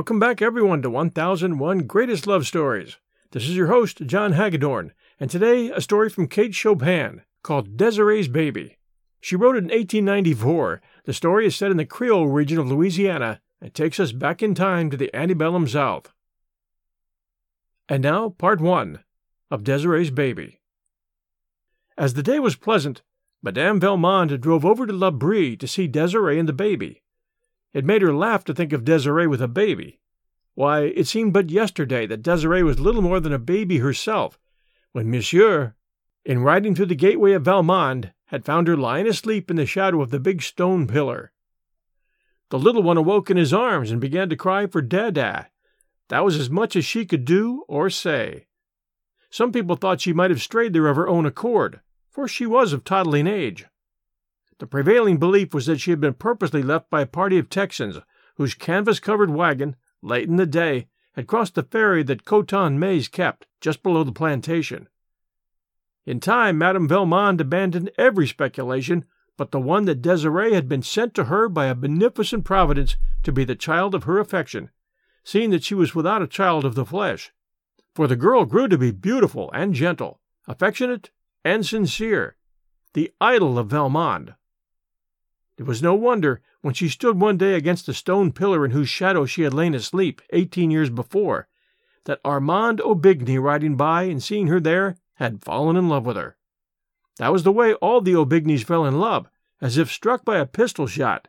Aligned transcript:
Welcome 0.00 0.18
back, 0.18 0.40
everyone, 0.40 0.80
to 0.80 0.88
1001 0.88 1.80
Greatest 1.80 2.26
Love 2.26 2.46
Stories. 2.46 2.96
This 3.32 3.42
is 3.42 3.54
your 3.54 3.66
host, 3.66 4.06
John 4.06 4.32
Hagedorn, 4.32 4.92
and 5.20 5.30
today 5.30 5.68
a 5.68 5.82
story 5.82 6.08
from 6.08 6.26
Kate 6.26 6.54
Chopin 6.54 7.20
called 7.42 7.76
Desiree's 7.76 8.26
Baby. 8.26 8.78
She 9.20 9.36
wrote 9.36 9.56
it 9.56 9.64
in 9.64 9.64
1894. 9.64 10.80
The 11.04 11.12
story 11.12 11.44
is 11.44 11.54
set 11.54 11.70
in 11.70 11.76
the 11.76 11.84
Creole 11.84 12.28
region 12.28 12.58
of 12.58 12.66
Louisiana 12.66 13.42
and 13.60 13.74
takes 13.74 14.00
us 14.00 14.12
back 14.12 14.42
in 14.42 14.54
time 14.54 14.88
to 14.88 14.96
the 14.96 15.14
antebellum 15.14 15.68
South. 15.68 16.10
And 17.86 18.02
now, 18.02 18.30
part 18.30 18.58
one 18.58 19.00
of 19.50 19.64
Desiree's 19.64 20.10
Baby. 20.10 20.62
As 21.98 22.14
the 22.14 22.22
day 22.22 22.38
was 22.38 22.56
pleasant, 22.56 23.02
Madame 23.42 23.78
Valmond 23.78 24.40
drove 24.40 24.64
over 24.64 24.86
to 24.86 24.94
L'Abri 24.94 25.58
to 25.58 25.68
see 25.68 25.86
Desiree 25.86 26.38
and 26.38 26.48
the 26.48 26.54
baby. 26.54 27.02
It 27.72 27.84
made 27.84 28.02
her 28.02 28.12
laugh 28.12 28.44
to 28.44 28.54
think 28.54 28.72
of 28.72 28.84
Desiree 28.84 29.26
with 29.26 29.40
a 29.40 29.48
baby. 29.48 30.00
Why, 30.54 30.82
it 30.82 31.06
seemed 31.06 31.32
but 31.32 31.50
yesterday 31.50 32.06
that 32.06 32.22
Desiree 32.22 32.62
was 32.62 32.80
little 32.80 33.02
more 33.02 33.20
than 33.20 33.32
a 33.32 33.38
baby 33.38 33.78
herself, 33.78 34.38
when 34.92 35.10
Monsieur, 35.10 35.74
in 36.24 36.40
riding 36.40 36.74
through 36.74 36.86
the 36.86 36.94
gateway 36.94 37.32
of 37.32 37.44
Valmond, 37.44 38.12
had 38.26 38.44
found 38.44 38.68
her 38.68 38.76
lying 38.76 39.06
asleep 39.06 39.50
in 39.50 39.56
the 39.56 39.66
shadow 39.66 40.02
of 40.02 40.10
the 40.10 40.20
big 40.20 40.42
stone 40.42 40.86
pillar. 40.86 41.32
The 42.50 42.58
little 42.58 42.82
one 42.82 42.96
awoke 42.96 43.30
in 43.30 43.36
his 43.36 43.54
arms 43.54 43.90
and 43.90 44.00
began 44.00 44.28
to 44.28 44.36
cry 44.36 44.66
for 44.66 44.82
Dada. 44.82 45.48
That 46.08 46.24
was 46.24 46.36
as 46.36 46.50
much 46.50 46.74
as 46.74 46.84
she 46.84 47.06
could 47.06 47.24
do 47.24 47.64
or 47.68 47.88
say. 47.88 48.46
Some 49.30 49.52
people 49.52 49.76
thought 49.76 50.00
she 50.00 50.12
might 50.12 50.30
have 50.30 50.42
strayed 50.42 50.72
there 50.72 50.88
of 50.88 50.96
her 50.96 51.08
own 51.08 51.24
accord, 51.24 51.80
for 52.10 52.26
she 52.26 52.46
was 52.46 52.72
of 52.72 52.82
toddling 52.82 53.28
age. 53.28 53.66
The 54.60 54.66
prevailing 54.66 55.16
belief 55.16 55.52
was 55.52 55.66
that 55.66 55.80
she 55.80 55.90
had 55.90 56.00
been 56.00 56.14
purposely 56.14 56.62
left 56.62 56.90
by 56.90 57.00
a 57.00 57.06
party 57.06 57.38
of 57.38 57.48
Texans, 57.48 57.98
whose 58.36 58.54
canvas 58.54 59.00
covered 59.00 59.30
wagon, 59.30 59.74
late 60.02 60.28
in 60.28 60.36
the 60.36 60.46
day, 60.46 60.88
had 61.14 61.26
crossed 61.26 61.54
the 61.54 61.62
ferry 61.62 62.02
that 62.04 62.26
Coton 62.26 62.78
Maïs 62.78 63.10
kept, 63.10 63.46
just 63.62 63.82
below 63.82 64.04
the 64.04 64.12
plantation. 64.12 64.88
In 66.04 66.20
time, 66.20 66.58
Madame 66.58 66.86
Valmond 66.86 67.40
abandoned 67.40 67.90
every 67.96 68.26
speculation 68.26 69.06
but 69.40 69.52
the 69.52 69.58
one 69.58 69.86
that 69.86 70.02
Desiree 70.02 70.52
had 70.52 70.68
been 70.68 70.82
sent 70.82 71.14
to 71.14 71.24
her 71.24 71.48
by 71.48 71.64
a 71.64 71.74
beneficent 71.74 72.44
providence 72.44 72.98
to 73.22 73.32
be 73.32 73.42
the 73.42 73.54
child 73.54 73.94
of 73.94 74.04
her 74.04 74.18
affection, 74.18 74.68
seeing 75.24 75.48
that 75.48 75.64
she 75.64 75.74
was 75.74 75.94
without 75.94 76.20
a 76.20 76.26
child 76.26 76.66
of 76.66 76.74
the 76.74 76.84
flesh. 76.84 77.32
For 77.94 78.06
the 78.06 78.16
girl 78.16 78.44
grew 78.44 78.68
to 78.68 78.76
be 78.76 78.90
beautiful 78.90 79.50
and 79.54 79.72
gentle, 79.72 80.20
affectionate 80.46 81.08
and 81.42 81.64
sincere, 81.64 82.36
the 82.92 83.10
idol 83.18 83.58
of 83.58 83.68
Valmond. 83.68 84.34
It 85.60 85.66
was 85.66 85.82
no 85.82 85.94
wonder, 85.94 86.40
when 86.62 86.72
she 86.72 86.88
stood 86.88 87.20
one 87.20 87.36
day 87.36 87.52
against 87.52 87.84
the 87.84 87.92
stone 87.92 88.32
pillar 88.32 88.64
in 88.64 88.70
whose 88.70 88.88
shadow 88.88 89.26
she 89.26 89.42
had 89.42 89.52
lain 89.52 89.74
asleep 89.74 90.22
eighteen 90.30 90.70
years 90.70 90.88
before, 90.88 91.48
that 92.06 92.18
Armand 92.24 92.80
Aubigny 92.80 93.38
riding 93.38 93.76
by 93.76 94.04
and 94.04 94.22
seeing 94.22 94.46
her 94.46 94.58
there 94.58 94.96
had 95.16 95.44
fallen 95.44 95.76
in 95.76 95.86
love 95.86 96.06
with 96.06 96.16
her. 96.16 96.38
That 97.18 97.30
was 97.30 97.42
the 97.42 97.52
way 97.52 97.74
all 97.74 98.00
the 98.00 98.14
Aubignys 98.14 98.64
fell 98.64 98.86
in 98.86 98.98
love, 98.98 99.28
as 99.60 99.76
if 99.76 99.92
struck 99.92 100.24
by 100.24 100.38
a 100.38 100.46
pistol 100.46 100.86
shot. 100.86 101.28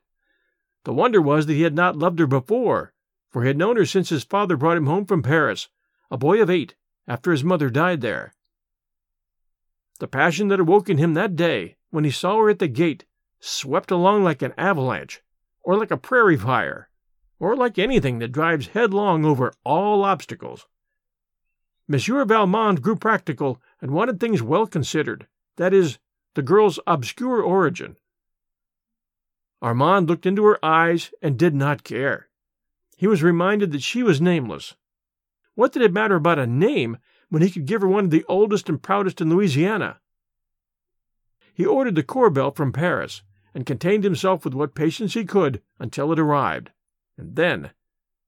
The 0.86 0.94
wonder 0.94 1.22
was 1.22 1.46
that 1.47 1.56
he 1.56 1.64
had 1.64 1.75
not 1.75 1.97
loved 1.97 2.20
her 2.20 2.25
before, 2.25 2.94
for 3.30 3.41
he 3.41 3.50
had 3.50 3.58
known 3.58 3.75
her 3.75 3.86
since 3.86 4.08
his 4.08 4.24
father 4.24 4.56
brought 4.56 4.78
him 4.78 4.86
home 4.86 5.06
from 5.06 5.24
Paris, 5.24 5.68
a 6.09 6.18
boy 6.18 6.41
of 6.41 6.50
eight, 6.50 6.75
after 7.06 7.31
his 7.31 7.44
mother 7.44 7.70
died 7.70 8.00
there. 8.00 8.34
The 10.00 10.08
passion 10.08 10.47
that 10.47 10.62
awoke 10.62 10.88
in 10.88 11.00
him 11.00 11.16
that 11.16 11.36
day, 11.36 11.75
when 11.90 12.06
he 12.06 12.12
saw 12.12 12.38
her 12.38 12.50
at 12.50 12.59
the 12.59 12.70
gate, 12.70 13.03
swept 13.41 13.91
along 13.91 14.24
like 14.24 14.41
an 14.41 14.53
avalanche, 14.57 15.22
or 15.63 15.75
like 15.75 15.91
a 15.91 15.97
prairie 15.97 16.38
fire, 16.38 16.90
or 17.40 17.56
like 17.56 17.79
anything 17.79 18.19
that 18.19 18.31
drives 18.31 18.68
headlong 18.68 19.25
over 19.25 19.52
all 19.66 20.03
obstacles. 20.03 20.68
Monsieur 21.88 22.24
Valmond 22.24 22.81
grew 22.81 22.96
practical 22.96 23.59
and 23.81 23.91
wanted 23.91 24.19
things 24.19 24.41
well 24.41 24.68
considered, 24.68 25.28
that 25.57 25.74
is, 25.74 25.97
the 26.35 26.41
girl's 26.41 26.79
obscure 26.85 27.41
origin. 27.41 27.97
Armand 29.62 30.08
looked 30.08 30.25
into 30.25 30.46
her 30.46 30.63
eyes 30.63 31.12
and 31.22 31.38
did 31.38 31.53
not 31.53 31.84
care. 31.84 32.29
He 32.96 33.08
was 33.08 33.23
reminded 33.23 33.72
that 33.72 33.81
she 33.81 34.03
was 34.03 34.22
nameless. 34.22 34.75
What 35.56 35.73
did 35.73 35.81
it 35.81 35.94
matter 35.94 36.16
about 36.16 36.40
a 36.40 36.47
name 36.47 36.97
when 37.29 37.41
he 37.41 37.50
could 37.50 37.66
give 37.66 37.81
her 37.81 37.88
one 37.88 38.06
of 38.06 38.12
the 38.12 38.25
oldest 38.29 38.69
and 38.69 38.81
proudest 38.81 39.19
in 39.19 39.29
Louisiana? 39.29 40.00
He 41.53 41.66
ordered 41.66 41.96
the 41.96 42.03
corbeille 42.03 42.56
from 42.56 42.72
Paris 42.72 43.23
and 43.54 43.66
contained 43.66 44.04
himself 44.04 44.46
with 44.46 44.54
what 44.54 44.76
patience 44.76 45.14
he 45.14 45.26
could 45.26 45.62
until 45.80 46.12
it 46.12 46.20
arrived, 46.20 46.72
and 47.18 47.36
then 47.36 47.72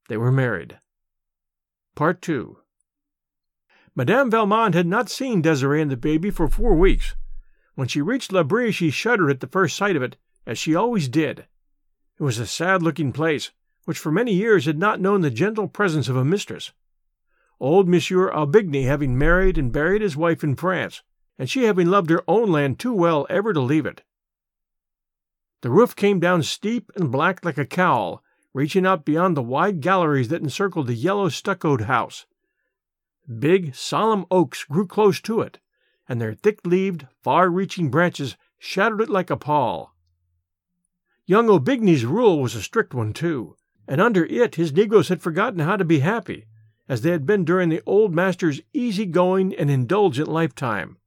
they 0.10 0.18
were 0.18 0.32
married. 0.32 0.80
Part 1.96 2.22
2 2.22 2.58
Madame 3.96 4.32
Valmont 4.32 4.74
had 4.74 4.88
not 4.88 5.10
seen 5.10 5.42
Desiree 5.42 5.82
and 5.82 5.92
the 5.92 5.98
baby 5.98 6.32
for 6.32 6.48
four 6.48 6.74
weeks. 6.74 7.16
When 7.76 7.88
she 7.88 8.02
reached 8.02 8.32
L'Abri, 8.32 8.72
she 8.72 8.90
shuddered 8.90 9.30
at 9.30 9.40
the 9.40 9.48
first 9.48 9.76
sight 9.76 9.96
of 9.96 10.02
it, 10.02 10.18
as 10.46 10.58
she 10.58 10.76
always 10.76 11.08
did. 11.08 11.48
It 12.20 12.24
was 12.24 12.40
a 12.40 12.48
sad 12.48 12.82
looking 12.82 13.12
place, 13.12 13.52
which 13.86 14.00
for 14.00 14.12
many 14.12 14.34
years 14.34 14.66
had 14.66 14.78
not 14.78 15.00
known 15.00 15.22
the 15.22 15.30
gentle 15.30 15.68
presence 15.68 16.10
of 16.10 16.16
a 16.16 16.26
mistress. 16.26 16.72
Old 17.60 17.88
Monsieur 17.88 18.32
Aubigny 18.32 18.86
having 18.86 19.18
married 19.18 19.58
and 19.58 19.72
buried 19.72 20.02
his 20.02 20.18
wife 20.18 20.44
in 20.44 20.56
France, 20.56 21.04
and 21.38 21.50
she 21.50 21.64
having 21.64 21.88
loved 21.88 22.10
her 22.10 22.24
own 22.28 22.52
land 22.52 22.80
too 22.80 22.94
well 22.94 23.26
ever 23.30 23.54
to 23.54 23.62
leave 23.62 23.86
it. 23.86 24.04
The 25.64 25.72
roof 25.72 25.96
came 25.96 26.20
down 26.20 26.44
steep 26.44 26.92
and 26.98 27.10
black 27.10 27.46
like 27.46 27.58
a 27.58 27.66
cowl, 27.66 28.22
reaching 28.54 28.86
out 28.86 29.06
beyond 29.06 29.38
the 29.38 29.42
wide 29.42 29.80
galleries 29.80 30.28
that 30.28 30.42
encircled 30.42 30.88
the 30.88 30.94
yellow 30.94 31.30
stuccoed 31.30 31.84
house. 31.84 32.26
Big, 33.40 33.74
solemn 33.74 34.26
oaks 34.30 34.66
grew 34.66 34.86
close 34.86 35.22
to 35.22 35.40
it, 35.40 35.62
and 36.06 36.20
their 36.20 36.34
thick 36.34 36.68
leaved, 36.68 37.08
far 37.22 37.50
reaching 37.50 37.90
branches 37.90 38.36
shadowed 38.60 39.00
it 39.00 39.10
like 39.10 39.30
a 39.30 39.38
pall. 39.38 39.96
Young 41.26 41.48
Aubigny's 41.48 42.04
rule 42.04 42.42
was 42.42 42.56
a 42.56 42.62
strict 42.62 42.94
one, 42.94 43.14
too, 43.14 43.56
and 43.88 44.02
under 44.02 44.26
it 44.26 44.56
his 44.56 44.74
negroes 44.74 45.08
had 45.08 45.22
forgotten 45.22 45.60
how 45.60 45.78
to 45.78 45.86
be 45.86 46.00
happy, 46.00 46.46
as 46.90 47.04
they 47.04 47.12
had 47.12 47.26
been 47.26 47.46
during 47.46 47.70
the 47.70 47.82
old 47.86 48.14
master's 48.14 48.60
easy 48.74 49.06
going 49.06 49.56
and 49.56 49.72
indulgent 49.72 50.28
lifetime. 50.28 50.98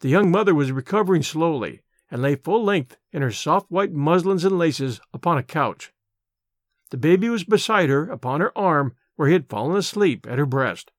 The 0.00 0.08
young 0.08 0.32
mother 0.32 0.52
was 0.52 0.72
recovering 0.72 1.22
slowly, 1.22 1.82
and 2.10 2.22
lay 2.22 2.34
full 2.34 2.64
length 2.64 2.96
in 3.12 3.22
her 3.22 3.30
soft 3.30 3.70
white 3.70 3.92
muslins 3.92 4.44
and 4.44 4.58
laces 4.58 5.00
upon 5.12 5.38
a 5.38 5.42
couch. 5.42 5.92
The 6.90 6.96
baby 6.96 7.28
was 7.28 7.44
beside 7.44 7.88
her 7.88 8.10
upon 8.10 8.40
her 8.40 8.56
arm 8.58 8.94
where 9.16 9.28
he 9.28 9.34
had 9.34 9.48
fallen 9.48 9.76
asleep 9.76 10.26
at 10.28 10.38
her 10.38 10.46
breast. 10.46 10.90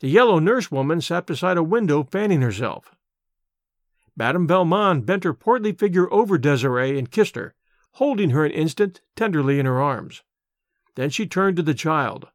The 0.00 0.08
yellow 0.08 0.38
nurse 0.38 0.70
woman 0.70 1.00
sat 1.00 1.26
beside 1.26 1.56
a 1.56 1.62
window 1.62 2.02
fanning 2.02 2.40
herself. 2.42 2.94
Madame 4.16 4.48
Valmond 4.48 5.06
bent 5.06 5.24
her 5.24 5.32
portly 5.32 5.72
figure 5.72 6.12
over 6.12 6.36
Desiree 6.36 6.98
and 6.98 7.10
kissed 7.10 7.36
her, 7.36 7.54
holding 7.92 8.30
her 8.30 8.44
an 8.44 8.52
instant 8.52 9.00
tenderly 9.14 9.58
in 9.58 9.66
her 9.66 9.80
arms. 9.80 10.22
Then 10.96 11.10
she 11.10 11.26
turned 11.26 11.56
to 11.56 11.62
the 11.62 11.74
child. 11.74 12.28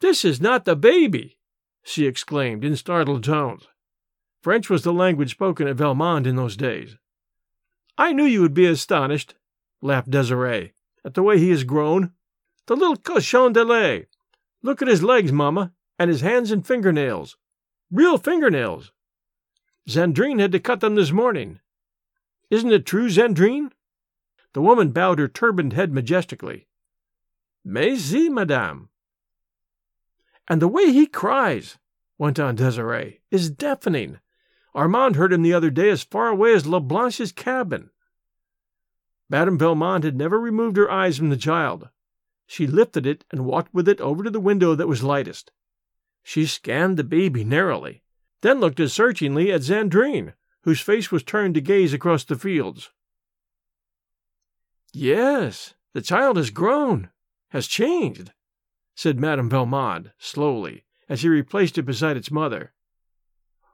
This 0.00 0.24
is 0.24 0.40
not 0.40 0.64
the 0.64 0.76
baby, 0.76 1.38
she 1.82 2.06
exclaimed 2.06 2.64
in 2.64 2.76
startled 2.76 3.24
tones. 3.24 3.66
French 4.42 4.68
was 4.68 4.82
the 4.82 4.92
language 4.92 5.30
spoken 5.30 5.68
at 5.68 5.76
Valmond 5.76 6.26
in 6.26 6.34
those 6.34 6.56
days. 6.56 6.96
I 7.96 8.12
knew 8.12 8.24
you 8.24 8.42
would 8.42 8.54
be 8.54 8.66
astonished, 8.66 9.36
laughed 9.80 10.10
Desiree, 10.10 10.72
at 11.04 11.14
the 11.14 11.22
way 11.22 11.38
he 11.38 11.50
has 11.50 11.62
grown. 11.62 12.12
The 12.66 12.74
little 12.74 12.96
cochon 12.96 13.52
de 13.52 13.64
lait! 13.64 14.08
Look 14.60 14.82
at 14.82 14.88
his 14.88 15.02
legs, 15.02 15.30
mamma, 15.30 15.72
and 15.98 16.10
his 16.10 16.22
hands 16.22 16.50
and 16.50 16.66
fingernails. 16.66 17.36
Real 17.90 18.18
fingernails. 18.18 18.90
Zandrine 19.88 20.40
had 20.40 20.52
to 20.52 20.60
cut 20.60 20.80
them 20.80 20.96
this 20.96 21.12
morning. 21.12 21.60
Isn't 22.50 22.72
it 22.72 22.84
true, 22.84 23.08
Zandrine? 23.08 23.70
The 24.54 24.62
woman 24.62 24.90
bowed 24.90 25.18
her 25.20 25.28
turbaned 25.28 25.72
head 25.72 25.92
majestically. 25.92 26.66
Mais 27.64 28.00
si, 28.02 28.28
madame. 28.28 28.88
And 30.48 30.60
the 30.60 30.68
way 30.68 30.92
he 30.92 31.06
cries, 31.06 31.78
went 32.18 32.40
on 32.40 32.56
Desiree, 32.56 33.20
is 33.30 33.50
deafening. 33.50 34.18
Armand 34.74 35.16
heard 35.16 35.32
him 35.32 35.42
the 35.42 35.52
other 35.52 35.70
day 35.70 35.90
as 35.90 36.02
far 36.02 36.28
away 36.28 36.54
as 36.54 36.66
La 36.66 36.80
Blanche's 36.80 37.32
cabin. 37.32 37.90
Madame 39.28 39.58
Valmond 39.58 40.04
had 40.04 40.16
never 40.16 40.40
removed 40.40 40.76
her 40.76 40.90
eyes 40.90 41.18
from 41.18 41.30
the 41.30 41.36
child. 41.36 41.88
She 42.46 42.66
lifted 42.66 43.06
it 43.06 43.24
and 43.30 43.44
walked 43.44 43.72
with 43.72 43.88
it 43.88 44.00
over 44.00 44.22
to 44.22 44.30
the 44.30 44.40
window 44.40 44.74
that 44.74 44.88
was 44.88 45.02
lightest. 45.02 45.50
She 46.22 46.46
scanned 46.46 46.96
the 46.96 47.04
baby 47.04 47.44
narrowly, 47.44 48.02
then 48.42 48.60
looked 48.60 48.80
as 48.80 48.92
searchingly 48.92 49.50
at 49.50 49.62
Zandrine, 49.62 50.34
whose 50.62 50.80
face 50.80 51.10
was 51.10 51.22
turned 51.22 51.54
to 51.54 51.60
gaze 51.60 51.92
across 51.92 52.24
the 52.24 52.36
fields. 52.36 52.90
Yes, 54.92 55.74
the 55.94 56.02
child 56.02 56.36
has 56.36 56.50
grown, 56.50 57.10
has 57.48 57.66
changed, 57.66 58.32
said 58.94 59.18
Madame 59.18 59.48
Valmond 59.48 60.12
slowly, 60.18 60.84
as 61.08 61.22
he 61.22 61.28
replaced 61.28 61.78
it 61.78 61.82
beside 61.82 62.16
its 62.16 62.30
mother. 62.30 62.72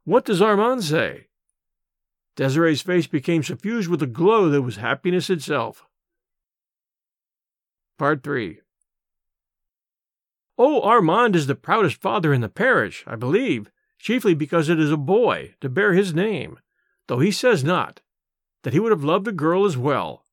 What 0.09 0.25
does 0.25 0.41
Armand 0.41 0.85
say? 0.85 1.27
Desiree's 2.35 2.81
face 2.81 3.07
became 3.07 3.43
suffused 3.43 3.91
with 3.91 4.03
a 4.03 4.07
glow 4.07 4.49
that 4.49 4.63
was 4.63 4.77
happiness 4.77 5.29
itself. 5.29 5.87
Part 7.99 8.23
3 8.23 8.61
Oh, 10.57 10.81
Armand 10.81 11.37
is 11.37 11.47
the 11.47 11.55
proudest 11.55 12.01
father 12.01 12.33
in 12.33 12.41
the 12.41 12.49
parish, 12.49 13.05
I 13.07 13.17
believe, 13.17 13.71
chiefly 13.99 14.33
because 14.33 14.71
it 14.71 14.81
is 14.81 14.91
a 14.91 14.97
boy 14.97 15.57
to 15.61 15.69
bear 15.69 15.93
his 15.93 16.15
name, 16.15 16.59
though 17.09 17.19
he 17.19 17.31
says 17.31 17.63
not, 17.63 18.01
that 18.63 18.73
he 18.73 18.81
would 18.81 18.93
have 18.93 19.05
loved 19.05 19.29
a 19.29 19.33
girl 19.33 19.67
as 19.67 19.77
well. 19.77 20.25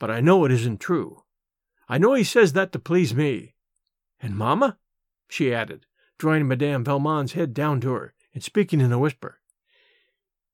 But 0.00 0.10
I 0.10 0.20
know 0.20 0.44
it 0.44 0.50
isn't 0.50 0.80
true. 0.80 1.22
I 1.88 1.98
know 1.98 2.14
he 2.14 2.24
says 2.24 2.52
that 2.54 2.72
to 2.72 2.80
please 2.80 3.14
me. 3.14 3.54
And 4.20 4.36
mamma? 4.36 4.76
she 5.28 5.54
added, 5.54 5.86
drawing 6.18 6.48
Madame 6.48 6.82
Valmont's 6.82 7.34
head 7.34 7.54
down 7.54 7.80
to 7.82 7.92
her 7.92 8.13
and 8.34 8.42
speaking 8.42 8.80
in 8.80 8.92
a 8.92 8.98
whisper. 8.98 9.38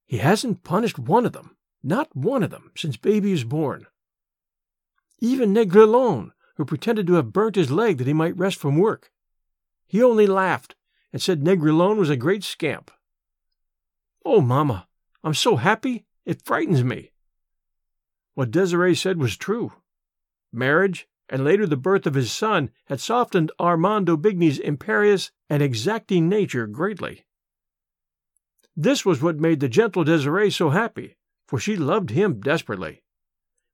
He 0.07 0.19
hasn't 0.19 0.65
punished 0.65 0.99
one 0.99 1.27
of 1.27 1.33
them, 1.33 1.57
not 1.83 2.15
one 2.15 2.43
of 2.43 2.51
them, 2.51 2.71
since 2.77 2.97
baby 2.97 3.33
is 3.33 3.45
born. 3.45 3.87
Even 5.19 5.55
Negrillon, 5.55 6.33
who 6.57 6.65
pretended 6.65 7.07
to 7.07 7.15
have 7.15 7.33
burnt 7.33 7.57
his 7.57 7.71
leg 7.71 7.99
that 7.99 8.07
he 8.07 8.13
might 8.13 8.37
rest 8.37 8.59
from 8.59 8.77
work. 8.77 9.11
He 9.87 10.03
only 10.03 10.27
laughed 10.27 10.75
and 11.13 11.21
said 11.21 11.43
Negrillon 11.43 11.97
was 11.97 12.11
a 12.11 12.17
great 12.17 12.45
scamp. 12.45 12.91
Oh, 14.25 14.41
mamma, 14.41 14.87
I'm 15.25 15.35
so 15.35 15.57
happy 15.57 16.05
it 16.25 16.45
frightens 16.45 16.85
me. 16.85 17.13
What 18.35 18.51
Desiree 18.51 18.95
said 18.95 19.19
was 19.19 19.37
true. 19.37 19.73
Marriage, 20.53 21.09
and 21.29 21.45
later 21.45 21.67
the 21.67 21.77
birth 21.77 22.07
of 22.07 22.15
his 22.15 22.33
son, 22.33 22.71
had 22.87 23.01
softened 23.01 23.53
Armand 23.59 24.07
d'Aubigny's 24.07 24.59
imperious 24.59 25.31
and 25.49 25.63
exacting 25.63 26.29
nature 26.29 26.67
greatly. 26.67 27.25
This 28.77 29.05
was 29.05 29.21
what 29.21 29.39
made 29.39 29.61
the 29.61 29.69
gentle 29.69 30.05
Desiree 30.05 30.51
so 30.51 30.71
happy, 30.71 31.17
for 31.47 31.59
she 31.59 31.77
loved 31.77 32.11
him 32.11 32.41
desperately. 32.41 33.03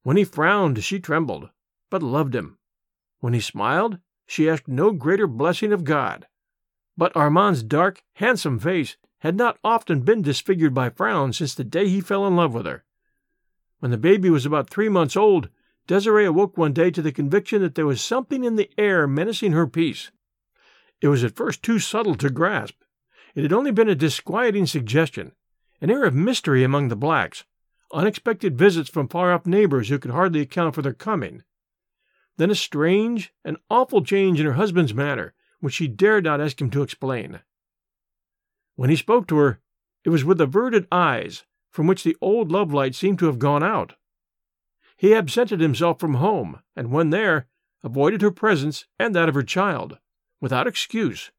When 0.02 0.16
he 0.16 0.25
frowned, 0.25 0.82
she 0.82 1.00
trembled, 1.00 1.50
but 1.90 2.02
loved 2.02 2.34
him. 2.34 2.58
When 3.20 3.34
he 3.34 3.40
smiled, 3.40 3.98
she 4.26 4.48
asked 4.48 4.69
no 4.69 4.93
greater 4.93 5.26
blessing 5.26 5.72
of 5.72 5.84
God. 5.84 6.26
But 6.96 7.14
Armand's 7.16 7.62
dark, 7.62 8.02
handsome 8.14 8.58
face 8.58 8.96
had 9.19 9.37
not 9.37 9.58
often 9.62 10.00
been 10.00 10.22
disfigured 10.22 10.75
by 10.75 10.90
frowns 10.90 11.38
since 11.38 11.54
the 11.54 11.64
day 11.64 11.88
he 11.88 12.00
fell 12.00 12.26
in 12.26 12.37
love 12.37 12.54
with 12.54 12.66
her. 12.66 12.84
When 13.81 13.90
the 13.90 13.99
baby 13.99 14.31
was 14.31 14.46
about 14.46 14.70
three 14.70 14.88
months 14.88 15.16
old, 15.16 15.49
Desiree 15.87 16.25
awoke 16.25 16.56
one 16.56 16.72
day 16.72 16.90
to 16.90 17.02
the 17.02 17.12
conviction 17.12 17.62
that 17.62 17.75
there 17.75 17.87
was 17.87 18.00
something 18.00 18.44
in 18.44 18.56
the 18.56 18.70
air 18.78 19.06
menacing 19.06 19.52
her 19.52 19.66
peace. 19.66 20.10
It 21.00 21.08
was 21.08 21.22
at 21.22 21.37
first 21.37 21.62
too 21.62 21.78
subtle 21.78 22.14
to 22.16 22.31
grasp. 22.31 22.82
It 23.36 23.42
had 23.42 23.52
only 23.52 23.70
been 23.70 23.90
a 23.90 23.94
disquieting 23.94 24.64
suggestion, 24.64 25.32
an 25.82 25.90
air 25.90 26.04
of 26.04 26.14
mystery 26.14 26.64
among 26.64 26.88
the 26.88 26.96
blacks, 26.96 27.44
unexpected 27.92 28.56
visits 28.56 28.88
from 28.88 29.08
far 29.08 29.30
off 29.30 29.44
neighbors 29.44 29.90
who 29.90 29.98
could 29.98 30.10
hardly 30.10 30.40
account 30.40 30.74
for 30.74 30.80
their 30.80 30.94
coming. 30.94 31.44
Then 32.38 32.50
a 32.50 32.54
strange 32.54 33.34
and 33.44 33.58
awful 33.68 34.02
change 34.02 34.40
in 34.40 34.46
her 34.46 34.54
husband's 34.54 34.94
manner, 34.94 35.34
which 35.60 35.74
she 35.74 35.86
dared 35.86 36.24
not 36.24 36.40
ask 36.40 36.58
him 36.58 36.70
to 36.70 36.82
explain. 36.82 37.40
When 38.74 38.88
he 38.88 38.96
spoke 38.96 39.28
to 39.28 39.36
her, 39.36 39.60
it 40.02 40.08
was 40.08 40.24
with 40.24 40.40
averted 40.40 40.88
eyes, 40.90 41.44
from 41.70 41.86
which 41.86 42.04
the 42.04 42.16
old 42.22 42.50
love 42.50 42.72
light 42.72 42.94
seemed 42.94 43.18
to 43.18 43.26
have 43.26 43.38
gone 43.38 43.62
out. 43.62 43.96
He 44.96 45.12
absented 45.12 45.60
himself 45.60 46.00
from 46.00 46.14
home, 46.14 46.62
and 46.74 46.90
when 46.90 47.10
there, 47.10 47.48
avoided 47.82 48.22
her 48.22 48.30
presence 48.30 48.86
and 48.98 49.14
that 49.14 49.28
of 49.28 49.34
her 49.34 49.42
child, 49.42 49.98
without 50.40 50.66
excuse. 50.66 51.32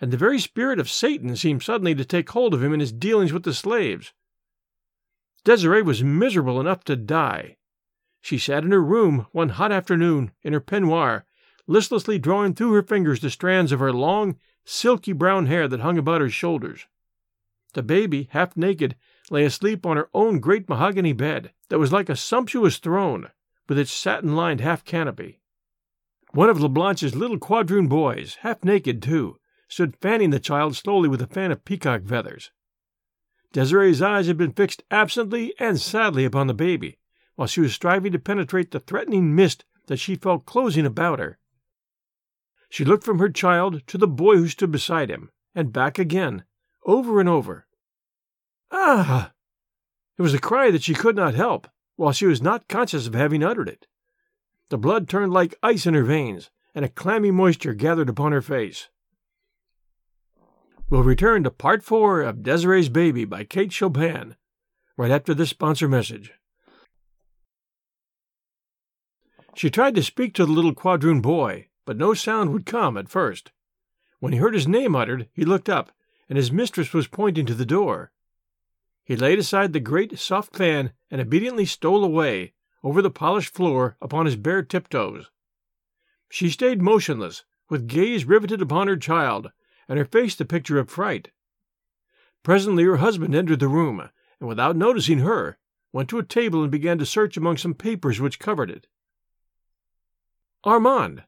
And 0.00 0.12
the 0.12 0.16
very 0.16 0.38
spirit 0.38 0.78
of 0.78 0.90
Satan 0.90 1.34
seemed 1.34 1.62
suddenly 1.62 1.94
to 1.94 2.04
take 2.04 2.30
hold 2.30 2.54
of 2.54 2.62
him 2.62 2.72
in 2.72 2.80
his 2.80 2.92
dealings 2.92 3.32
with 3.32 3.42
the 3.42 3.54
slaves. 3.54 4.12
Desiree 5.44 5.82
was 5.82 6.04
miserable 6.04 6.60
enough 6.60 6.84
to 6.84 6.96
die. 6.96 7.56
She 8.20 8.38
sat 8.38 8.64
in 8.64 8.70
her 8.70 8.82
room 8.82 9.26
one 9.32 9.50
hot 9.50 9.72
afternoon 9.72 10.32
in 10.42 10.52
her 10.52 10.60
peignoir, 10.60 11.24
listlessly 11.66 12.18
drawing 12.18 12.54
through 12.54 12.72
her 12.72 12.82
fingers 12.82 13.20
the 13.20 13.30
strands 13.30 13.72
of 13.72 13.80
her 13.80 13.92
long, 13.92 14.36
silky 14.64 15.12
brown 15.12 15.46
hair 15.46 15.66
that 15.68 15.80
hung 15.80 15.98
about 15.98 16.20
her 16.20 16.30
shoulders. 16.30 16.86
The 17.74 17.82
baby, 17.82 18.28
half 18.32 18.56
naked, 18.56 18.96
lay 19.30 19.44
asleep 19.44 19.84
on 19.84 19.96
her 19.96 20.08
own 20.14 20.40
great 20.40 20.68
mahogany 20.68 21.12
bed 21.12 21.52
that 21.68 21.78
was 21.78 21.92
like 21.92 22.08
a 22.08 22.16
sumptuous 22.16 22.78
throne, 22.78 23.30
with 23.68 23.78
its 23.78 23.92
satin 23.92 24.34
lined 24.34 24.60
half 24.60 24.84
canopy. 24.84 25.40
One 26.32 26.50
of 26.50 26.60
La 26.60 26.68
Blanche's 26.68 27.14
little 27.14 27.38
quadroon 27.38 27.88
boys, 27.88 28.36
half 28.40 28.64
naked 28.64 29.02
too, 29.02 29.36
stood 29.68 29.96
fanning 30.00 30.30
the 30.30 30.40
child 30.40 30.74
slowly 30.74 31.08
with 31.08 31.22
a 31.22 31.26
fan 31.26 31.52
of 31.52 31.64
peacock 31.64 32.04
feathers. 32.04 32.50
Desiree's 33.52 34.02
eyes 34.02 34.26
had 34.26 34.36
been 34.36 34.52
fixed 34.52 34.82
absently 34.90 35.54
and 35.58 35.80
sadly 35.80 36.24
upon 36.24 36.46
the 36.46 36.54
baby, 36.54 36.98
while 37.36 37.48
she 37.48 37.60
was 37.60 37.72
striving 37.72 38.12
to 38.12 38.18
penetrate 38.18 38.70
the 38.70 38.80
threatening 38.80 39.34
mist 39.34 39.64
that 39.86 39.98
she 39.98 40.16
felt 40.16 40.46
closing 40.46 40.84
about 40.84 41.18
her. 41.18 41.38
She 42.68 42.84
looked 42.84 43.04
from 43.04 43.18
her 43.18 43.30
child 43.30 43.86
to 43.86 43.96
the 43.96 44.08
boy 44.08 44.36
who 44.36 44.48
stood 44.48 44.70
beside 44.70 45.10
him, 45.10 45.30
and 45.54 45.72
back 45.72 45.98
again, 45.98 46.44
over 46.84 47.20
and 47.20 47.28
over. 47.28 47.66
Ah! 48.70 49.32
It 50.18 50.22
was 50.22 50.34
a 50.34 50.38
cry 50.38 50.70
that 50.70 50.82
she 50.82 50.94
could 50.94 51.16
not 51.16 51.34
help, 51.34 51.68
while 51.96 52.12
she 52.12 52.26
was 52.26 52.42
not 52.42 52.68
conscious 52.68 53.06
of 53.06 53.14
having 53.14 53.42
uttered 53.42 53.68
it. 53.68 53.86
The 54.68 54.78
blood 54.78 55.08
turned 55.08 55.32
like 55.32 55.58
ice 55.62 55.86
in 55.86 55.94
her 55.94 56.04
veins, 56.04 56.50
and 56.74 56.84
a 56.84 56.88
clammy 56.88 57.30
moisture 57.30 57.72
gathered 57.72 58.10
upon 58.10 58.32
her 58.32 58.42
face. 58.42 58.88
We'll 60.90 61.02
return 61.02 61.44
to 61.44 61.50
part 61.50 61.82
four 61.82 62.22
of 62.22 62.42
Desiree's 62.42 62.88
Baby 62.88 63.26
by 63.26 63.44
Kate 63.44 63.72
Chopin 63.72 64.36
right 64.96 65.10
after 65.10 65.34
this 65.34 65.50
sponsor 65.50 65.86
message. 65.86 66.32
She 69.54 69.68
tried 69.68 69.94
to 69.96 70.02
speak 70.02 70.32
to 70.34 70.46
the 70.46 70.52
little 70.52 70.74
quadroon 70.74 71.20
boy, 71.20 71.68
but 71.84 71.98
no 71.98 72.14
sound 72.14 72.52
would 72.52 72.64
come 72.64 72.96
at 72.96 73.10
first. 73.10 73.52
When 74.18 74.32
he 74.32 74.38
heard 74.38 74.54
his 74.54 74.66
name 74.66 74.96
uttered, 74.96 75.28
he 75.34 75.44
looked 75.44 75.68
up, 75.68 75.92
and 76.26 76.38
his 76.38 76.50
mistress 76.50 76.94
was 76.94 77.06
pointing 77.06 77.44
to 77.46 77.54
the 77.54 77.66
door. 77.66 78.10
He 79.04 79.14
laid 79.14 79.38
aside 79.38 79.74
the 79.74 79.80
great 79.80 80.18
soft 80.18 80.56
fan 80.56 80.92
and 81.10 81.20
obediently 81.20 81.66
stole 81.66 82.02
away, 82.02 82.54
over 82.82 83.02
the 83.02 83.10
polished 83.10 83.52
floor, 83.52 83.98
upon 84.00 84.24
his 84.24 84.36
bare 84.36 84.62
tiptoes. 84.62 85.30
She 86.30 86.48
stayed 86.48 86.80
motionless, 86.80 87.44
with 87.68 87.88
gaze 87.88 88.24
riveted 88.24 88.62
upon 88.62 88.88
her 88.88 88.96
child, 88.96 89.50
and 89.88 89.98
her 89.98 90.04
face 90.04 90.34
the 90.34 90.44
picture 90.44 90.78
of 90.78 90.90
fright. 90.90 91.30
Presently 92.42 92.84
her 92.84 92.98
husband 92.98 93.34
entered 93.34 93.60
the 93.60 93.68
room, 93.68 94.08
and 94.38 94.48
without 94.48 94.76
noticing 94.76 95.20
her, 95.20 95.58
went 95.92 96.08
to 96.10 96.18
a 96.18 96.22
table 96.22 96.62
and 96.62 96.70
began 96.70 96.98
to 96.98 97.06
search 97.06 97.36
among 97.36 97.56
some 97.56 97.74
papers 97.74 98.20
which 98.20 98.38
covered 98.38 98.70
it. 98.70 98.86
Armand! 100.64 101.24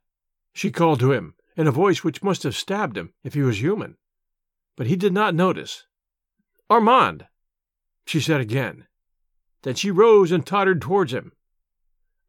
she 0.53 0.71
called 0.71 1.01
to 1.01 1.13
him 1.13 1.35
in 1.57 1.67
a 1.67 1.73
voice 1.73 2.05
which 2.05 2.23
must 2.23 2.43
have 2.43 2.57
stabbed 2.57 2.97
him 2.97 3.13
if 3.25 3.35
he 3.35 3.43
was 3.43 3.61
human. 3.61 3.97
But 4.77 4.87
he 4.87 4.97
did 4.97 5.13
not 5.13 5.35
notice. 5.35 5.87
Armand! 6.69 7.27
she 8.07 8.21
said 8.21 8.41
again. 8.41 8.87
Then 9.63 9.75
she 9.75 9.91
rose 9.91 10.33
and 10.33 10.47
tottered 10.47 10.81
towards 10.81 11.13
him. 11.13 11.33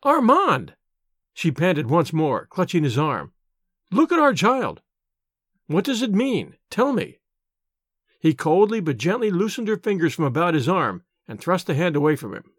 Armand! 0.03 0.75
she 1.33 1.51
panted 1.51 1.89
once 1.89 2.11
more, 2.11 2.47
clutching 2.47 2.83
his 2.83 2.97
arm. 2.97 3.33
Look 3.91 4.11
at 4.11 4.19
our 4.19 4.33
child. 4.33 4.81
What 5.71 5.85
does 5.85 6.01
it 6.01 6.11
mean? 6.11 6.57
Tell 6.69 6.91
me. 6.91 7.19
He 8.19 8.33
coldly 8.33 8.81
but 8.81 8.97
gently 8.97 9.31
loosened 9.31 9.69
her 9.69 9.77
fingers 9.77 10.13
from 10.13 10.25
about 10.25 10.53
his 10.53 10.67
arm 10.67 11.03
and 11.29 11.39
thrust 11.39 11.65
the 11.65 11.75
hand 11.75 11.95
away 11.95 12.17
from 12.17 12.33
him. 12.33 12.51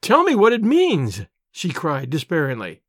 Tell 0.00 0.24
me 0.24 0.34
what 0.34 0.54
it 0.54 0.62
means, 0.62 1.26
she 1.50 1.68
cried 1.68 2.08
despairingly. 2.08 2.80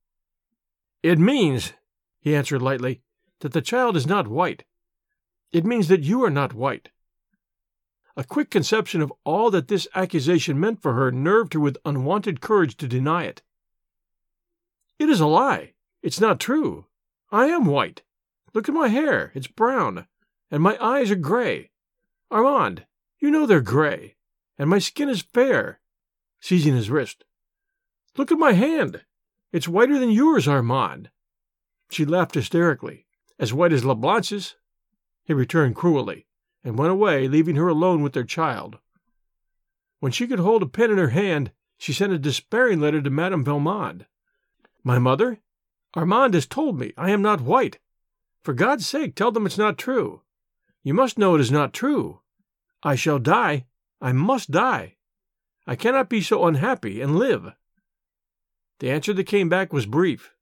It 1.03 1.20
means, 1.20 1.74
he 2.22 2.34
answered 2.34 2.62
lightly, 2.62 3.01
that 3.41 3.51
the 3.51 3.62
child 3.62 3.98
is 3.98 4.08
not 4.08 4.29
white. 4.29 4.63
It 5.51 5.65
means 5.65 5.89
that 5.89 6.03
you 6.03 6.24
are 6.24 6.29
not 6.29 6.53
white. 6.53 6.89
A 8.15 8.24
quick 8.24 8.50
conception 8.50 9.01
of 9.01 9.12
all 9.25 9.51
that 9.51 9.67
this 9.67 9.89
accusation 9.93 10.58
meant 10.58 10.82
for 10.82 10.93
her 10.93 11.12
nerved 11.12 11.53
her 11.53 11.60
with 11.60 11.77
unwonted 11.84 12.39
courage 12.39 12.77
to 12.77 12.88
deny 12.88 13.25
it. 13.25 13.41
It 14.98 15.10
is 15.10 15.20
a 15.20 15.27
lie. 15.27 15.74
It's 16.01 16.22
not 16.22 16.39
true. 16.39 16.86
I 17.29 17.48
am 17.48 17.65
white. 17.65 18.03
Look 18.53 18.69
at 18.69 18.75
my 18.75 18.88
hair. 18.88 19.31
It's 19.33 19.48
brown. 19.48 20.07
And 20.51 20.62
my 20.62 20.77
eyes 20.79 21.10
are 21.12 21.15
gray. 21.15 21.72
Armand, 22.29 22.86
you 23.19 23.31
know 23.31 23.45
they're 23.45 23.62
gray. 23.62 24.15
And 24.57 24.69
my 24.69 24.79
skin 24.79 25.10
is 25.10 25.22
fair. 25.22 25.79
Seizing 26.39 26.75
his 26.75 26.89
wrist. 26.89 27.24
Look 28.17 28.31
at 28.31 28.38
my 28.38 28.53
hand. 28.53 29.01
It's 29.51 29.67
whiter 29.67 29.98
than 29.98 30.12
yours, 30.12 30.48
Armand. 30.48 31.10
She 31.89 32.05
laughed 32.05 32.36
hysterically. 32.36 33.05
As 33.39 33.53
white 33.53 33.74
as 33.74 33.83
La 33.83 33.95
Blanche's. 33.95 34.55
He 35.24 35.33
returned 35.33 35.75
cruelly 35.75 36.27
and 36.63 36.77
went 36.77 36.91
away, 36.91 37.27
leaving 37.27 37.55
her 37.55 37.67
alone 37.67 38.01
with 38.01 38.13
their 38.13 38.24
child. 38.24 38.77
When 40.00 40.12
she 40.12 40.27
could 40.27 40.39
hold 40.39 40.63
a 40.63 40.67
pen 40.67 40.91
in 40.91 40.98
her 40.98 41.10
hand, 41.10 41.51
she 41.77 41.93
sent 41.93 42.13
a 42.13 42.19
despairing 42.19 42.79
letter 42.79 43.01
to 43.01 43.10
Madame 43.10 43.43
Valmont. 43.43 44.03
My 44.83 45.00
mother, 45.00 45.39
Armand 45.93 46.33
has 46.33 46.45
told 46.45 46.77
me 46.77 46.93
I 46.98 47.12
am 47.12 47.22
not 47.22 47.41
white. 47.41 47.79
For 48.44 48.54
God's 48.54 48.86
sake, 48.86 49.16
tell 49.16 49.32
them 49.32 49.46
it's 49.46 49.58
not 49.58 49.78
true. 49.78 50.22
You 50.84 50.94
must 50.94 51.18
know 51.18 51.36
it 51.36 51.42
is 51.42 51.52
not 51.52 51.74
true. 51.74 52.20
I 52.84 52.96
shall 52.96 53.20
die. 53.20 53.66
I 54.02 54.12
must 54.12 54.52
die. 54.52 54.98
I 55.66 55.76
cannot 55.76 56.10
be 56.10 56.22
so 56.22 56.46
unhappy 56.46 57.00
and 57.00 57.18
live. 57.18 57.54
The 58.80 58.92
answer 58.92 59.14
that 59.14 59.24
came 59.24 59.48
back 59.48 59.72
was 59.72 59.86
brief. 59.86 60.34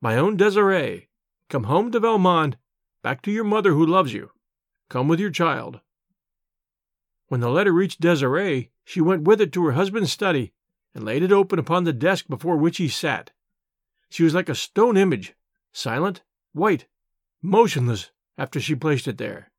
My 0.00 0.16
own 0.16 0.36
Desiree, 0.36 1.08
come 1.48 1.64
home 1.64 1.90
to 1.90 1.98
Valmond, 1.98 2.54
back 3.02 3.20
to 3.22 3.32
your 3.32 3.42
mother 3.42 3.72
who 3.72 3.84
loves 3.84 4.14
you. 4.14 4.30
Come 4.88 5.08
with 5.08 5.18
your 5.18 5.30
child. 5.30 5.80
When 7.26 7.40
the 7.40 7.50
letter 7.50 7.72
reached 7.72 8.00
Desiree, 8.00 8.70
she 8.84 9.00
went 9.00 9.24
with 9.24 9.40
it 9.40 9.52
to 9.54 9.64
her 9.64 9.72
husband's 9.72 10.12
study 10.12 10.52
and 10.94 11.04
laid 11.04 11.24
it 11.24 11.32
open 11.32 11.58
upon 11.58 11.82
the 11.82 11.92
desk 11.92 12.28
before 12.28 12.56
which 12.56 12.76
he 12.76 12.88
sat. 12.88 13.32
She 14.08 14.22
was 14.22 14.34
like 14.34 14.48
a 14.48 14.54
stone 14.54 14.96
image, 14.96 15.34
silent, 15.72 16.22
white, 16.56 16.86
motionless 17.42 18.10
after 18.38 18.58
she 18.58 18.74
placed 18.74 19.06
it 19.06 19.18
there. 19.18 19.52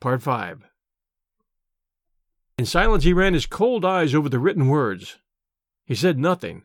Part 0.00 0.22
5 0.22 0.64
In 2.58 2.66
silence 2.66 3.04
he 3.04 3.12
ran 3.12 3.34
his 3.34 3.46
cold 3.46 3.84
eyes 3.84 4.14
over 4.14 4.28
the 4.28 4.38
written 4.38 4.68
words. 4.68 5.18
He 5.84 5.94
said 5.94 6.18
nothing. 6.18 6.64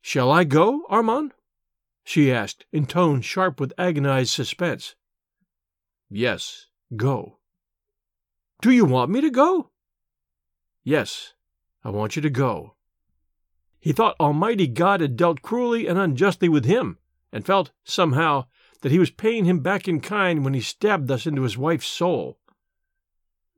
Shall 0.00 0.30
I 0.30 0.44
go, 0.44 0.82
Armand? 0.88 1.32
she 2.04 2.32
asked, 2.32 2.64
in 2.72 2.86
tones 2.86 3.24
sharp 3.24 3.60
with 3.60 3.74
agonized 3.76 4.30
suspense. 4.30 4.94
Yes, 6.08 6.66
go. 6.96 7.38
Do 8.62 8.70
you 8.70 8.84
want 8.84 9.10
me 9.10 9.20
to 9.20 9.30
go? 9.30 9.70
Yes, 10.82 11.34
I 11.84 11.90
want 11.90 12.16
you 12.16 12.22
to 12.22 12.30
go. 12.30 12.74
He 13.78 13.92
thought 13.92 14.16
Almighty 14.18 14.66
God 14.66 15.00
had 15.00 15.16
dealt 15.16 15.42
cruelly 15.42 15.86
and 15.86 15.98
unjustly 15.98 16.48
with 16.48 16.64
him, 16.64 16.98
and 17.32 17.44
felt, 17.44 17.72
somehow, 17.84 18.46
that 18.80 18.92
he 18.92 18.98
was 18.98 19.10
paying 19.10 19.44
him 19.44 19.60
back 19.60 19.88
in 19.88 20.00
kind 20.00 20.44
when 20.44 20.54
he 20.54 20.60
stabbed 20.60 21.08
thus 21.08 21.26
into 21.26 21.42
his 21.42 21.58
wife's 21.58 21.88
soul. 21.88 22.38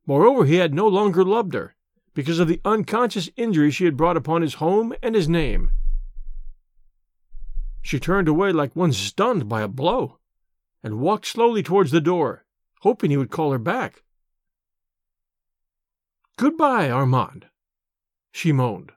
Moreover, 0.07 0.45
he 0.45 0.57
had 0.57 0.75
no 0.75 0.89
longer 0.89 1.25
loved 1.25 1.55
her, 1.55 1.75
because 2.15 2.39
of 2.39 2.49
the 2.49 2.61
unconscious 2.65 3.31
injury 3.37 3.71
she 3.71 3.85
had 3.85 3.97
brought 3.97 4.17
upon 4.17 4.43
his 4.43 4.55
home 4.55 4.95
and 5.03 5.15
his 5.15 5.29
name. 5.29 5.71
She 7.83 7.99
turned 7.99 8.29
away 8.29 8.53
like 8.53 8.75
one 8.75 8.93
stunned 8.93 9.49
by 9.49 9.63
a 9.63 9.69
blow, 9.69 10.19
and 10.83 11.01
walked 11.01 11.27
slowly 11.27 11.63
towards 11.63 11.91
the 11.91 12.01
door, 12.01 12.45
hoping 12.81 13.11
he 13.11 13.17
would 13.17 13.31
call 13.31 13.53
her 13.53 13.59
back. 13.59 14.03
Goodbye, 16.37 16.91
Armand, 16.91 17.47
she 18.33 18.53
moaned. 18.53 18.93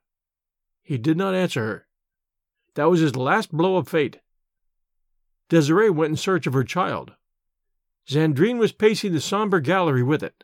He 0.82 0.98
did 0.98 1.18
not 1.18 1.36
answer 1.36 1.66
her. 1.66 1.88
That 2.76 2.90
was 2.90 3.02
his 3.02 3.16
last 3.16 3.52
blow 3.52 3.76
of 3.78 3.88
fate. 3.88 4.20
Desiree 5.54 5.92
went 5.92 6.10
in 6.10 6.18
search 6.18 6.48
of 6.48 6.54
her 6.54 6.64
child. 6.64 7.14
Zandrine 8.10 8.58
was 8.58 8.72
pacing 8.72 9.14
the 9.14 9.22
somber 9.22 9.60
gallery 9.60 10.02
with 10.02 10.24
it. 10.24 10.44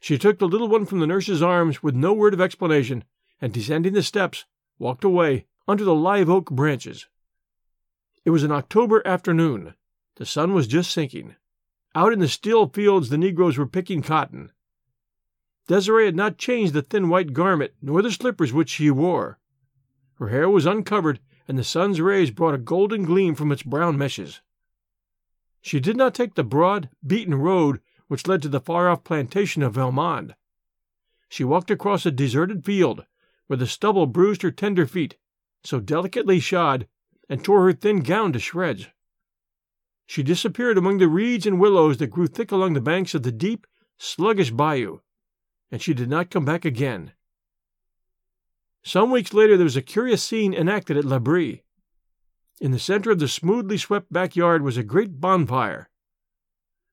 She 0.00 0.18
took 0.18 0.40
the 0.40 0.48
little 0.48 0.66
one 0.66 0.84
from 0.84 0.98
the 0.98 1.06
nurse's 1.06 1.40
arms 1.40 1.80
with 1.80 1.94
no 1.94 2.12
word 2.12 2.34
of 2.34 2.40
explanation, 2.40 3.04
and 3.40 3.52
descending 3.52 3.92
the 3.92 4.02
steps, 4.02 4.46
walked 4.80 5.04
away 5.04 5.46
under 5.68 5.84
the 5.84 5.94
live 5.94 6.28
oak 6.28 6.50
branches. 6.50 7.06
It 8.24 8.30
was 8.30 8.42
an 8.42 8.50
October 8.50 9.00
afternoon. 9.06 9.74
The 10.16 10.26
sun 10.26 10.54
was 10.54 10.66
just 10.66 10.90
sinking. 10.90 11.36
Out 11.94 12.12
in 12.12 12.18
the 12.18 12.26
still 12.26 12.68
fields 12.68 13.10
the 13.10 13.16
negroes 13.16 13.56
were 13.58 13.64
picking 13.64 14.02
cotton. 14.02 14.50
Desiree 15.68 16.06
had 16.06 16.16
not 16.16 16.36
changed 16.36 16.72
the 16.72 16.82
thin 16.82 17.10
white 17.10 17.32
garment 17.32 17.74
nor 17.80 18.02
the 18.02 18.10
slippers 18.10 18.52
which 18.52 18.70
she 18.70 18.90
wore. 18.90 19.38
Her 20.14 20.30
hair 20.30 20.50
was 20.50 20.66
uncovered, 20.66 21.20
and 21.50 21.58
the 21.58 21.64
sun's 21.64 22.00
rays 22.00 22.30
brought 22.30 22.54
a 22.54 22.58
golden 22.58 23.02
gleam 23.02 23.34
from 23.34 23.50
its 23.50 23.64
brown 23.64 23.98
meshes. 23.98 24.40
She 25.60 25.80
did 25.80 25.96
not 25.96 26.14
take 26.14 26.36
the 26.36 26.44
broad, 26.44 26.90
beaten 27.04 27.34
road 27.34 27.80
which 28.06 28.28
led 28.28 28.40
to 28.42 28.48
the 28.48 28.60
far 28.60 28.88
off 28.88 29.02
plantation 29.02 29.60
of 29.60 29.74
Valmond. 29.74 30.36
She 31.28 31.42
walked 31.42 31.72
across 31.72 32.06
a 32.06 32.12
deserted 32.12 32.64
field, 32.64 33.04
where 33.48 33.56
the 33.56 33.66
stubble 33.66 34.06
bruised 34.06 34.42
her 34.42 34.52
tender 34.52 34.86
feet, 34.86 35.16
so 35.64 35.80
delicately 35.80 36.38
shod, 36.38 36.86
and 37.28 37.42
tore 37.42 37.64
her 37.64 37.72
thin 37.72 37.98
gown 37.98 38.32
to 38.34 38.38
shreds. 38.38 38.86
She 40.06 40.22
disappeared 40.22 40.78
among 40.78 40.98
the 40.98 41.08
reeds 41.08 41.46
and 41.46 41.58
willows 41.58 41.96
that 41.96 42.12
grew 42.12 42.28
thick 42.28 42.52
along 42.52 42.74
the 42.74 42.80
banks 42.80 43.12
of 43.12 43.24
the 43.24 43.32
deep, 43.32 43.66
sluggish 43.98 44.52
bayou, 44.52 45.00
and 45.72 45.82
she 45.82 45.94
did 45.94 46.08
not 46.08 46.30
come 46.30 46.44
back 46.44 46.64
again. 46.64 47.10
Some 48.82 49.10
weeks 49.10 49.34
later 49.34 49.56
there 49.56 49.64
was 49.64 49.76
a 49.76 49.82
curious 49.82 50.22
scene 50.22 50.54
enacted 50.54 50.96
at 50.96 51.04
L'Abri. 51.04 51.62
In 52.60 52.70
the 52.70 52.78
center 52.78 53.10
of 53.10 53.18
the 53.18 53.28
smoothly 53.28 53.78
swept 53.78 54.12
backyard 54.12 54.62
was 54.62 54.76
a 54.76 54.82
great 54.82 55.20
bonfire. 55.20 55.88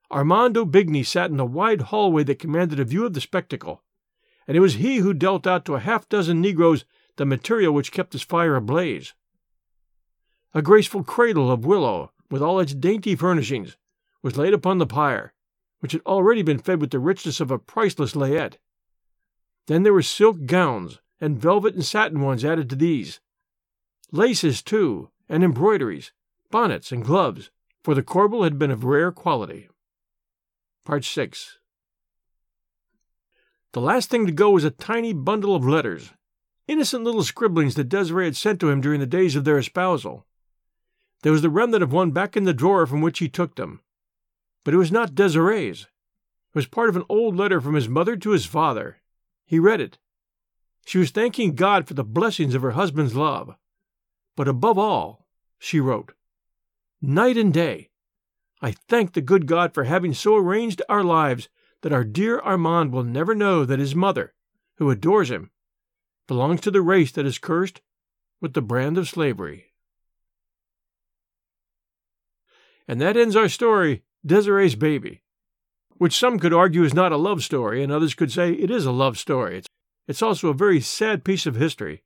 Armand 0.10 0.56
Aubigny 0.56 1.06
sat 1.06 1.30
in 1.30 1.38
the 1.38 1.46
wide 1.46 1.82
hallway 1.82 2.24
that 2.24 2.40
commanded 2.40 2.80
a 2.80 2.86
view 2.86 3.06
of 3.06 3.14
the 3.14 3.22
spectacle, 3.22 3.84
and 4.48 4.56
it 4.56 4.62
was 4.62 4.76
he 4.76 4.98
who 4.98 5.14
dealt 5.14 5.46
out 5.46 5.66
to 5.66 5.76
a 5.76 5.80
half 5.80 6.08
dozen 6.08 6.40
negroes 6.40 6.86
the 7.18 7.26
material 7.26 7.74
which 7.74 7.92
kept 7.92 8.14
his 8.14 8.22
fire 8.22 8.56
ablaze. 8.56 9.14
A 10.54 10.62
graceful 10.62 11.04
cradle 11.04 11.52
of 11.52 11.66
willow, 11.66 12.12
with 12.32 12.42
all 12.42 12.60
its 12.60 12.74
dainty 12.74 13.16
furnishings, 13.16 13.76
was 14.22 14.38
laid 14.38 14.54
upon 14.54 14.78
the 14.78 14.88
pyre, 14.88 15.34
which 15.80 15.92
had 15.92 16.02
already 16.06 16.42
been 16.42 16.60
fed 16.60 16.80
with 16.80 16.92
the 16.92 17.00
richness 17.00 17.40
of 17.40 17.52
a 17.52 17.60
priceless 17.60 18.16
layette. 18.16 18.58
Then 19.68 19.84
there 19.84 19.94
were 19.94 20.02
silk 20.02 20.46
gowns, 20.46 21.00
and 21.20 21.40
velvet 21.40 21.74
and 21.74 21.86
satin 21.86 22.22
ones 22.22 22.46
added 22.46 22.70
to 22.70 22.76
these. 22.76 23.20
Laces, 24.12 24.62
too, 24.62 25.10
and 25.28 25.44
embroideries, 25.44 26.12
bonnets 26.52 26.92
and 26.92 27.04
gloves, 27.04 27.50
for 27.84 27.94
the 27.96 28.04
corbeille 28.04 28.44
had 28.44 28.60
been 28.60 28.72
of 28.72 28.84
rare 28.84 29.12
quality. 29.12 29.70
Part 30.86 31.04
6 31.04 31.58
The 33.74 33.82
last 33.82 34.10
thing 34.10 34.26
to 34.26 34.32
go 34.32 34.52
was 34.52 34.64
a 34.64 34.72
tiny 34.72 35.14
bundle 35.14 35.56
of 35.56 35.66
letters, 35.66 36.12
innocent 36.68 37.04
little 37.04 37.24
scribblings 37.24 37.76
that 37.76 37.90
Desiree 37.90 38.26
had 38.26 38.36
sent 38.36 38.60
to 38.60 38.70
him 38.70 38.82
during 38.82 39.00
the 39.00 39.06
days 39.06 39.36
of 39.36 39.44
their 39.44 39.58
espousal. 39.58 40.26
There 41.24 41.32
was 41.32 41.42
the 41.42 41.50
remnant 41.50 41.84
of 41.84 41.92
one 41.92 42.12
back 42.12 42.38
in 42.38 42.44
the 42.44 42.54
drawer 42.54 42.86
from 42.86 43.02
which 43.02 43.20
he 43.20 43.28
took 43.28 43.56
them. 43.56 43.82
But 44.64 44.74
it 44.74 44.78
was 44.78 44.92
not 44.92 45.16
Desiree's. 45.16 45.84
It 45.84 46.56
was 46.56 46.68
part 46.68 46.90
of 46.90 46.96
an 46.96 47.06
old 47.10 47.36
letter 47.36 47.60
from 47.60 47.76
his 47.76 47.90
mother 47.90 48.16
to 48.18 48.32
his 48.32 48.46
father, 48.46 48.98
he 49.46 49.60
read 49.60 49.82
it. 49.82 49.98
She 50.88 50.98
was 50.98 51.12
thanking 51.12 51.54
God 51.54 51.86
for 51.86 51.96
the 51.96 52.04
blessings 52.06 52.56
of 52.56 52.62
her 52.62 52.72
husband's 52.72 53.14
love. 53.14 53.54
But 54.38 54.48
above 54.48 54.78
all, 54.78 55.28
she 55.60 55.82
wrote, 55.82 56.14
Night 57.02 57.36
and 57.36 57.54
day, 57.54 57.90
I 58.62 58.72
thank 58.72 59.12
the 59.12 59.20
good 59.20 59.48
God 59.48 59.74
for 59.74 59.84
having 59.84 60.14
so 60.14 60.38
arranged 60.38 60.82
our 60.88 61.04
lives 61.04 61.50
that 61.82 61.92
our 61.92 62.06
dear 62.06 62.40
Armand 62.40 62.94
will 62.94 63.04
never 63.04 63.36
know 63.36 63.66
that 63.66 63.80
his 63.80 63.96
mother, 63.96 64.34
who 64.78 64.90
adores 64.90 65.30
him, 65.30 65.52
belongs 66.26 66.62
to 66.62 66.72
the 66.72 66.82
race 66.82 67.12
that 67.12 67.26
is 67.26 67.38
cursed 67.38 67.82
with 68.40 68.54
the 68.54 68.62
brand 68.62 68.98
of 68.98 69.10
slavery. 69.10 69.74
And 72.88 73.02
that 73.02 73.18
ends 73.18 73.36
our 73.36 73.50
story, 73.50 74.04
Desiree's 74.26 74.76
Baby 74.76 75.22
which 75.98 76.18
some 76.18 76.40
could 76.40 76.54
argue 76.54 76.84
is 76.84 76.94
not 76.94 77.12
a 77.12 77.18
love 77.18 77.44
story, 77.44 77.84
and 77.84 77.92
others 77.92 78.14
could 78.14 78.32
say 78.32 78.52
it 78.52 78.70
is 78.70 78.86
a 78.86 78.92
love 78.92 79.18
story. 79.18 79.58
It's, 79.58 79.68
it's 80.08 80.22
also 80.22 80.50
a 80.50 80.54
very 80.54 80.80
sad 80.80 81.24
piece 81.24 81.46
of 81.46 81.56
history. 81.56 82.04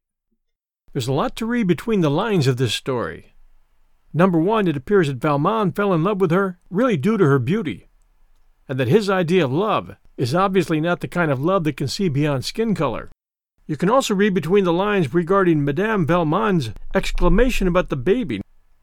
There's 0.93 1.07
a 1.07 1.13
lot 1.13 1.35
to 1.37 1.45
read 1.45 1.67
between 1.67 2.01
the 2.01 2.09
lines 2.09 2.47
of 2.47 2.57
this 2.57 2.73
story. 2.73 3.33
Number 4.13 4.39
one, 4.39 4.67
it 4.67 4.75
appears 4.75 5.07
that 5.07 5.19
Valmond 5.19 5.75
fell 5.75 5.93
in 5.93 6.03
love 6.03 6.19
with 6.19 6.31
her 6.31 6.59
really 6.69 6.97
due 6.97 7.17
to 7.17 7.25
her 7.25 7.39
beauty, 7.39 7.87
and 8.67 8.79
that 8.79 8.87
his 8.87 9.09
idea 9.09 9.45
of 9.45 9.53
love 9.53 9.95
is 10.17 10.35
obviously 10.35 10.81
not 10.81 10.99
the 10.99 11.07
kind 11.07 11.31
of 11.31 11.39
love 11.39 11.63
that 11.63 11.77
can 11.77 11.87
see 11.87 12.09
beyond 12.09 12.43
skin 12.43 12.75
color. 12.75 13.09
You 13.67 13.77
can 13.77 13.89
also 13.89 14.13
read 14.13 14.33
between 14.33 14.65
the 14.65 14.73
lines 14.73 15.13
regarding 15.13 15.63
Madame 15.63 16.05
Valmond's 16.05 16.71
exclamation 16.93 17.67
about 17.67 17.89
the 17.89 17.95
baby 17.95 18.41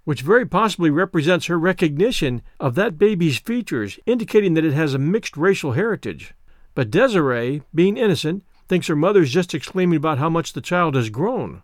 which 0.09 0.23
very 0.23 0.47
possibly 0.47 0.89
represents 0.89 1.45
her 1.49 1.59
recognition 1.59 2.41
of 2.59 2.75
that 2.75 2.97
baby's 2.97 3.37
features, 3.37 3.99
indicating 4.07 4.55
that 4.55 4.65
it 4.65 4.73
has 4.73 4.95
a 4.95 4.99
mixed 4.99 5.37
racial 5.37 5.73
heritage. 5.73 6.33
But 6.75 6.91
Desiree, 6.91 7.61
being 7.75 7.99
innocent, 7.99 8.43
thinks 8.69 8.87
her 8.87 8.97
mother's 8.97 9.33
just 9.33 9.55
exclaiming 9.55 9.97
about 9.97 10.19
how 10.19 10.29
much 10.29 10.53
the 10.53 10.61
child 10.61 10.95
has 10.95 11.11
grown. 11.11 11.63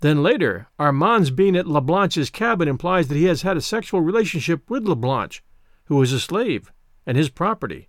Then 0.00 0.22
later, 0.22 0.68
Armand's 0.78 1.30
being 1.30 1.56
at 1.56 1.66
La 1.66 1.80
Blanche's 1.80 2.30
cabin 2.30 2.68
implies 2.68 3.08
that 3.08 3.16
he 3.16 3.24
has 3.24 3.42
had 3.42 3.56
a 3.56 3.62
sexual 3.62 4.00
relationship 4.00 4.68
with 4.68 4.84
Lablanche, 4.84 5.40
who 5.86 6.00
is 6.02 6.12
a 6.12 6.20
slave, 6.20 6.70
and 7.06 7.16
his 7.16 7.30
property. 7.30 7.88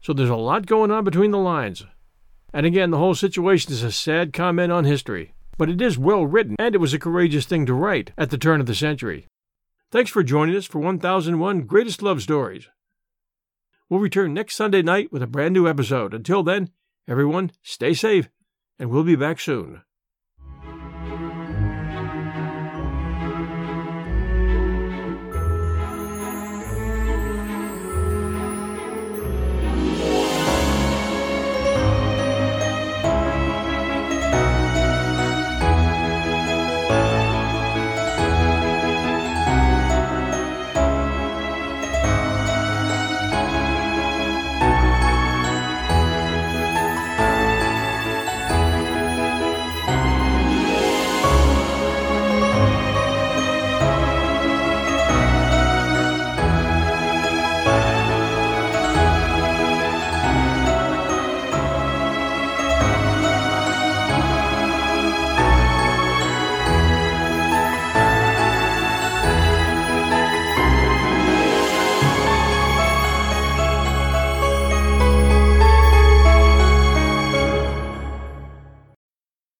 So 0.00 0.12
there's 0.12 0.30
a 0.30 0.36
lot 0.36 0.66
going 0.66 0.90
on 0.90 1.04
between 1.04 1.30
the 1.30 1.38
lines. 1.38 1.84
And 2.52 2.66
again, 2.66 2.90
the 2.90 2.98
whole 2.98 3.14
situation 3.14 3.72
is 3.72 3.82
a 3.82 3.92
sad 3.92 4.32
comment 4.32 4.72
on 4.72 4.84
history 4.84 5.34
but 5.58 5.70
it 5.70 5.80
is 5.80 5.98
well 5.98 6.26
written, 6.26 6.56
and 6.58 6.74
it 6.74 6.78
was 6.78 6.92
a 6.92 6.98
courageous 6.98 7.46
thing 7.46 7.66
to 7.66 7.74
write 7.74 8.12
at 8.18 8.30
the 8.30 8.38
turn 8.38 8.60
of 8.60 8.66
the 8.66 8.74
century. 8.74 9.26
Thanks 9.90 10.10
for 10.10 10.22
joining 10.22 10.56
us 10.56 10.66
for 10.66 10.78
1001 10.78 11.62
Greatest 11.62 12.02
Love 12.02 12.22
Stories. 12.22 12.68
We'll 13.88 14.00
return 14.00 14.34
next 14.34 14.56
Sunday 14.56 14.82
night 14.82 15.12
with 15.12 15.22
a 15.22 15.28
brand 15.28 15.54
new 15.54 15.68
episode. 15.68 16.12
Until 16.12 16.42
then, 16.42 16.70
everyone, 17.08 17.52
stay 17.62 17.94
safe, 17.94 18.28
and 18.78 18.90
we'll 18.90 19.04
be 19.04 19.16
back 19.16 19.40
soon. 19.40 19.82